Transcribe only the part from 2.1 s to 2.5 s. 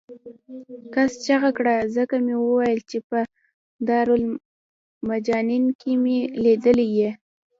مې